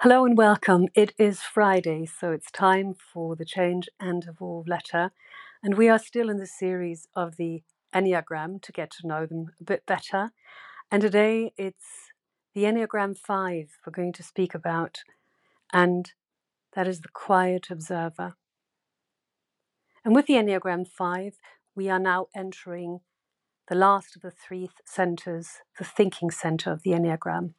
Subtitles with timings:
[0.00, 0.88] Hello and welcome.
[0.94, 5.10] It is Friday, so it's time for the Change and Evolve letter.
[5.62, 7.62] And we are still in the series of the
[7.94, 10.32] Enneagram to get to know them a bit better.
[10.90, 12.10] And today it's
[12.54, 14.98] the Enneagram 5 we're going to speak about,
[15.72, 16.12] and
[16.74, 18.34] that is the quiet observer.
[20.04, 21.38] And with the Enneagram 5,
[21.74, 23.00] we are now entering
[23.66, 27.54] the last of the three centers, the thinking center of the Enneagram.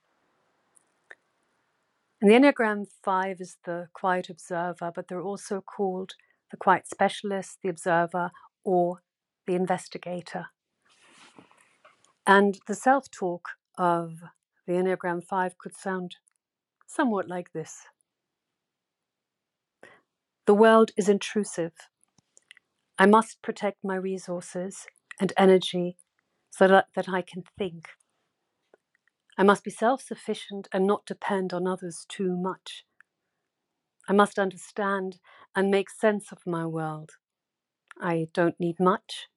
[2.21, 6.13] And the Enneagram 5 is the quiet observer, but they're also called
[6.49, 8.31] the quiet specialist, the observer,
[8.63, 9.01] or
[9.45, 10.47] the investigator.
[12.25, 14.15] And the self talk of
[14.65, 16.15] the Enneagram 5 could sound
[16.87, 17.83] somewhat like this
[20.47, 21.73] The world is intrusive.
[22.97, 24.87] I must protect my resources
[25.19, 25.97] and energy
[26.49, 27.89] so that, that I can think
[29.37, 32.85] I must be self sufficient and not depend on others too much.
[34.09, 35.19] I must understand
[35.55, 37.11] and make sense of my world.
[37.99, 39.27] I don't need much,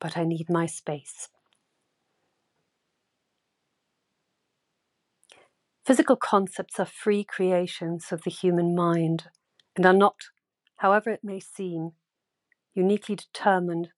[0.00, 1.28] but I need my space.
[5.84, 9.24] Physical concepts are free creations of the human mind
[9.74, 10.16] and are not,
[10.76, 11.92] however it may seem,
[12.74, 13.88] uniquely determined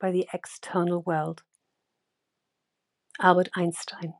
[0.00, 1.42] by the external world.
[3.20, 4.14] Albert Einstein.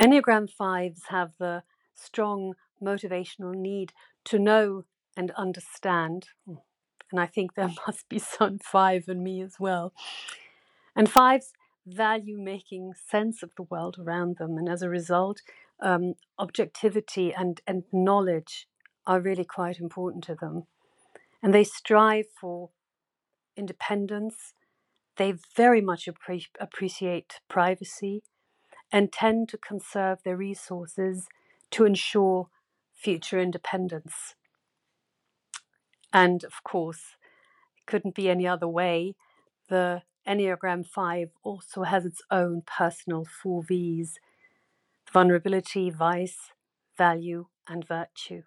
[0.00, 1.62] Enneagram 5s have the
[1.94, 3.92] strong motivational need
[4.24, 4.84] to know
[5.14, 6.28] and understand.
[6.46, 9.92] And I think there must be some five in me as well.
[10.96, 11.52] And fives
[11.86, 14.56] value making sense of the world around them.
[14.56, 15.42] And as a result,
[15.82, 18.68] um, objectivity and, and knowledge
[19.06, 20.64] are really quite important to them.
[21.42, 22.70] And they strive for
[23.54, 24.54] independence.
[25.16, 28.22] They very much appre- appreciate privacy
[28.92, 31.28] and tend to conserve their resources
[31.70, 32.48] to ensure
[32.92, 34.34] future independence.
[36.12, 37.16] And of course,
[37.76, 39.14] it couldn't be any other way.
[39.68, 44.18] The Enneagram 5 also has its own personal four V's
[45.12, 46.52] vulnerability, vice,
[46.96, 48.42] value, and virtue.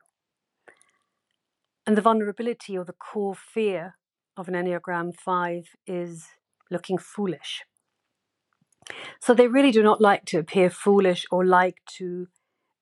[1.85, 3.97] And the vulnerability or the core fear
[4.37, 6.27] of an Enneagram 5 is
[6.71, 7.63] looking foolish.
[9.19, 12.27] So they really do not like to appear foolish or like to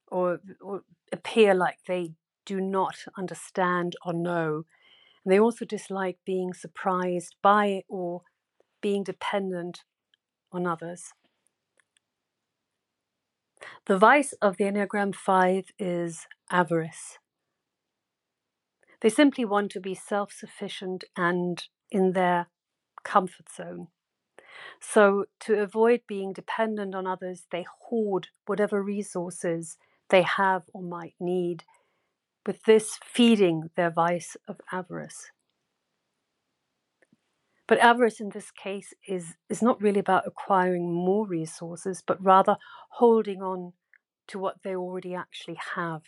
[0.07, 0.81] or, or
[1.11, 2.11] appear like they
[2.45, 4.65] do not understand or know.
[5.23, 8.21] And they also dislike being surprised by or
[8.81, 9.83] being dependent
[10.51, 11.13] on others.
[13.85, 17.19] The vice of the Enneagram 5 is avarice.
[19.01, 22.47] They simply want to be self sufficient and in their
[23.03, 23.87] comfort zone.
[24.81, 29.77] So, to avoid being dependent on others, they hoard whatever resources
[30.09, 31.63] they have or might need,
[32.45, 35.31] with this feeding their vice of avarice.
[37.67, 42.57] But avarice in this case is, is not really about acquiring more resources, but rather
[42.89, 43.73] holding on
[44.27, 46.01] to what they already actually have.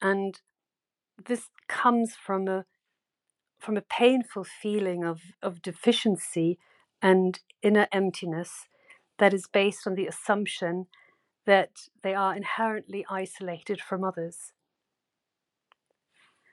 [0.00, 0.40] And
[1.26, 2.64] this comes from a
[3.58, 6.58] from a painful feeling of, of deficiency
[7.02, 8.66] and inner emptiness
[9.18, 10.86] that is based on the assumption
[11.44, 11.70] that
[12.02, 14.52] they are inherently isolated from others.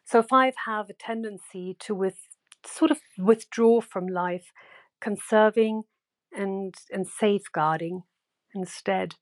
[0.03, 2.17] So, five have a tendency to with,
[2.65, 4.51] sort of withdraw from life,
[4.99, 5.83] conserving
[6.35, 8.03] and, and safeguarding
[8.55, 9.15] instead.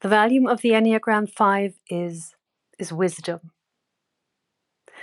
[0.00, 2.34] The value of the Enneagram 5 is,
[2.78, 3.50] is wisdom.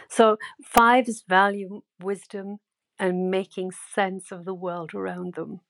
[0.09, 2.59] So, fives value wisdom
[2.99, 5.61] and making sense of the world around them.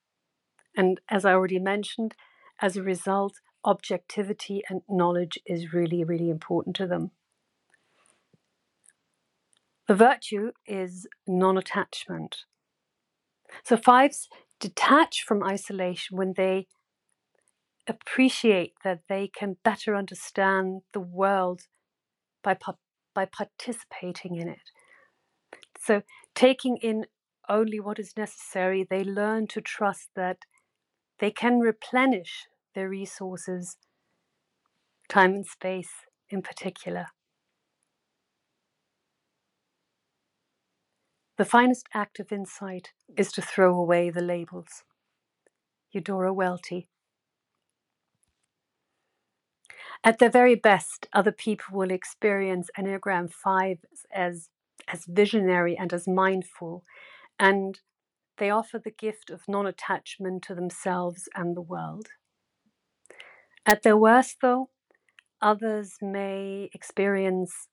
[0.75, 2.15] And as I already mentioned,
[2.61, 7.11] as a result, objectivity and knowledge is really, really important to them.
[9.87, 12.45] The virtue is non attachment.
[13.63, 14.29] So, fives
[14.59, 16.67] detach from isolation when they
[17.87, 21.63] appreciate that they can better understand the world
[22.43, 22.55] by,
[23.15, 24.71] by participating in it.
[25.79, 26.03] So,
[26.35, 27.05] taking in
[27.49, 30.37] only what is necessary, they learn to trust that
[31.19, 33.77] they can replenish their resources,
[35.09, 35.91] time and space
[36.29, 37.07] in particular.
[41.37, 44.83] The finest act of insight is to throw away the labels.
[45.91, 46.89] Eudora Welty.
[50.03, 53.79] At their very best, other people will experience Enneagram 5
[54.13, 54.49] as,
[54.87, 56.83] as visionary and as mindful
[57.39, 57.79] and
[58.37, 62.09] they offer the gift of non attachment to themselves and the world.
[63.65, 64.69] At their worst, though,
[65.41, 67.67] others may experience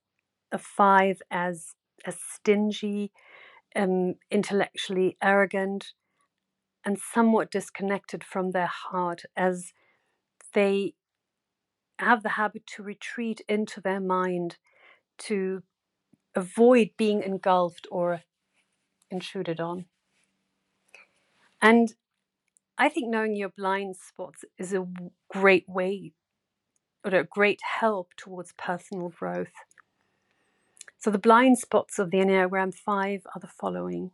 [0.53, 1.75] a five as
[2.05, 3.13] a stingy,
[3.75, 5.93] um, intellectually arrogant,
[6.85, 9.73] and somewhat disconnected from their heart as
[10.55, 10.95] they
[11.99, 14.59] have the habit to retreat into their mind
[15.19, 15.63] to
[16.35, 18.21] avoid being engulfed or
[19.11, 19.87] intruded on.
[21.61, 21.95] And
[22.79, 24.87] I think knowing your blind spots is a
[25.29, 26.13] great way
[27.05, 29.53] or a great help towards personal growth.
[30.99, 34.11] So the blind spots of the Enneagram 5 are the following,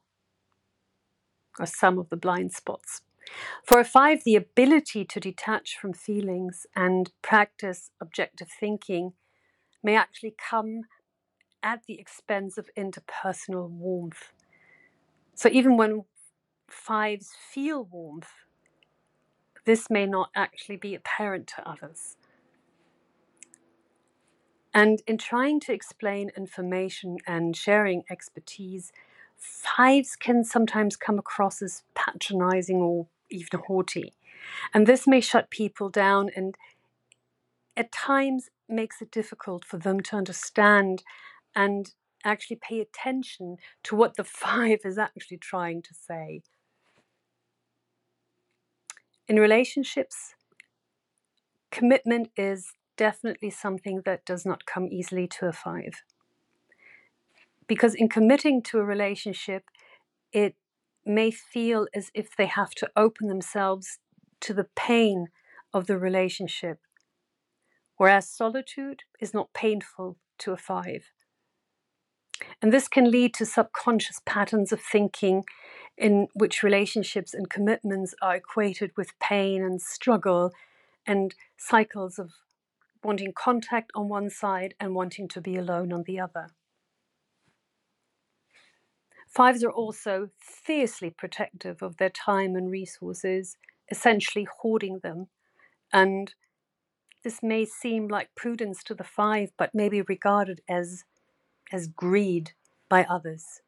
[1.59, 3.01] or some of the blind spots.
[3.65, 9.15] For a 5, the ability to detach from feelings and practice objective thinking
[9.83, 10.83] may actually come
[11.63, 14.33] at the expense of interpersonal warmth.
[15.35, 16.05] So even when
[16.69, 18.31] fives feel warmth,
[19.65, 22.17] this may not actually be apparent to others.
[24.75, 28.93] And in trying to explain information and sharing expertise,
[29.37, 34.15] fives can sometimes come across as patronizing or even haughty.
[34.73, 36.57] And this may shut people down and
[37.77, 41.03] at times makes it difficult for them to understand
[41.55, 41.93] and
[42.25, 46.43] actually pay attention to what the five is actually trying to say.
[49.29, 50.35] In relationships,
[51.71, 56.03] commitment is definitely something that does not come easily to a five.
[57.67, 59.65] Because in committing to a relationship,
[60.33, 60.55] it
[61.05, 63.99] may feel as if they have to open themselves
[64.41, 65.29] to the pain
[65.73, 66.79] of the relationship,
[67.97, 71.11] whereas solitude is not painful to a five.
[72.61, 75.45] And this can lead to subconscious patterns of thinking
[75.97, 80.53] in which relationships and commitments are equated with pain and struggle
[81.07, 82.33] and cycles of
[83.05, 86.49] wanting contact on one side and wanting to be alone on the other.
[89.29, 93.57] Fives are also fiercely protective of their time and resources,
[93.91, 95.29] essentially hoarding them.
[95.93, 96.35] And
[97.25, 101.05] this may seem like prudence to the five, but may be regarded as,
[101.73, 102.53] as greed
[102.89, 103.61] by others.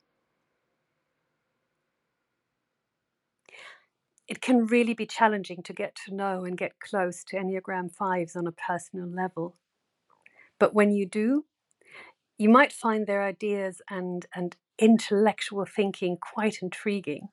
[4.26, 8.36] It can really be challenging to get to know and get close to Enneagram 5s
[8.36, 9.56] on a personal level.
[10.58, 11.44] But when you do,
[12.38, 17.28] you might find their ideas and, and intellectual thinking quite intriguing.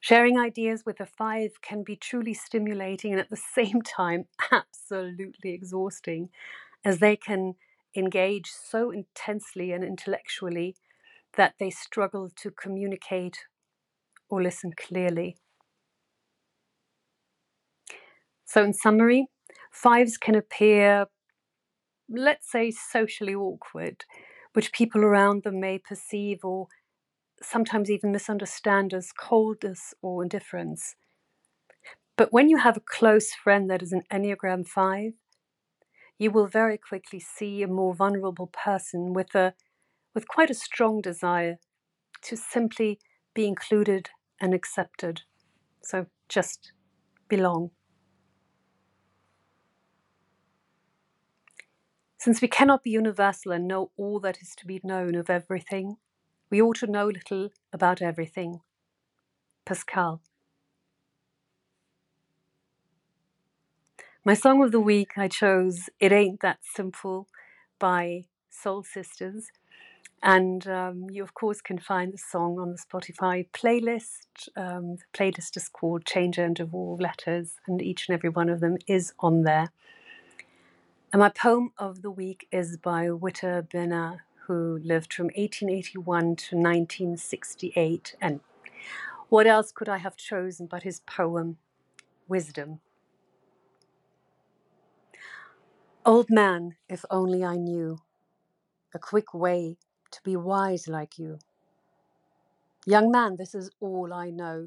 [0.00, 5.52] Sharing ideas with a five can be truly stimulating and at the same time absolutely
[5.52, 6.28] exhausting,
[6.84, 7.54] as they can
[7.96, 10.76] engage so intensely and intellectually
[11.36, 13.38] that they struggle to communicate
[14.28, 15.36] or listen clearly.
[18.44, 19.26] So, in summary,
[19.70, 21.06] fives can appear,
[22.08, 24.04] let's say, socially awkward,
[24.52, 26.68] which people around them may perceive or
[27.42, 30.94] sometimes even misunderstand as coldness or indifference.
[32.16, 35.12] But when you have a close friend that is an Enneagram 5,
[36.22, 39.54] you will very quickly see a more vulnerable person with a
[40.14, 41.58] with quite a strong desire
[42.22, 43.00] to simply
[43.34, 44.10] be included
[44.40, 45.22] and accepted.
[45.82, 46.70] So just
[47.28, 47.70] belong.
[52.18, 55.96] Since we cannot be universal and know all that is to be known of everything,
[56.50, 58.60] we ought to know little about everything.
[59.66, 60.22] Pascal.
[64.24, 67.26] My song of the week I chose It Ain't That Simple
[67.80, 69.50] by Soul Sisters.
[70.22, 74.48] And um, you, of course, can find the song on the Spotify playlist.
[74.54, 78.60] Um, the playlist is called Change and Evolve Letters, and each and every one of
[78.60, 79.72] them is on there.
[81.12, 86.56] And my poem of the week is by Witter Bynner, who lived from 1881 to
[86.56, 88.14] 1968.
[88.20, 88.38] And
[89.30, 91.56] what else could I have chosen but his poem,
[92.28, 92.78] Wisdom?
[96.04, 97.98] Old man, if only I knew
[98.92, 99.78] a quick way
[100.10, 101.38] to be wise like you.
[102.84, 104.66] Young man, this is all I know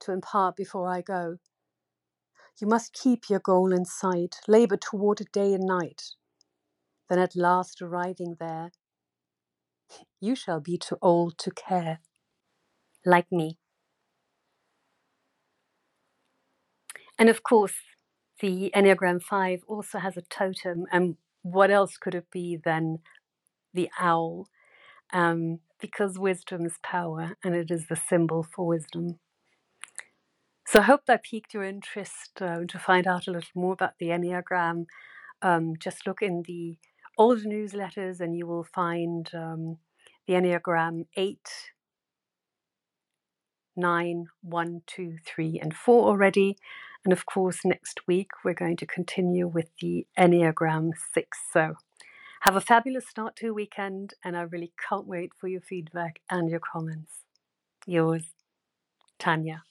[0.00, 1.36] to impart before I go.
[2.60, 6.02] You must keep your goal in sight, labor toward it day and night.
[7.08, 8.72] Then at last arriving there,
[10.20, 12.00] you shall be too old to care,
[13.06, 13.58] like me.
[17.16, 17.74] And of course,
[18.40, 22.98] the Enneagram 5 also has a totem, and what else could it be than
[23.74, 24.48] the owl?
[25.12, 29.18] Um, because wisdom is power and it is the symbol for wisdom.
[30.66, 33.94] So I hope that piqued your interest uh, to find out a little more about
[33.98, 34.86] the Enneagram.
[35.40, 36.76] Um, just look in the
[37.16, 39.78] old newsletters and you will find um,
[40.26, 41.38] the Enneagram 8,
[43.76, 46.58] 9, 1, 2, 3, and 4 already.
[47.08, 51.38] And of course, next week we're going to continue with the Enneagram 6.
[51.50, 51.76] So
[52.42, 56.20] have a fabulous start to your weekend, and I really can't wait for your feedback
[56.28, 57.20] and your comments.
[57.86, 58.24] Yours,
[59.18, 59.62] Tanya.